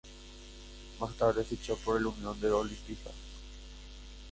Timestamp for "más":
0.99-1.15